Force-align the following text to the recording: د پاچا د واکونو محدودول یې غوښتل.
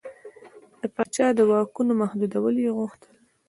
د 0.81 0.83
پاچا 0.95 1.27
د 1.37 1.39
واکونو 1.49 1.93
محدودول 2.01 2.55
یې 2.65 2.71
غوښتل. 2.77 3.13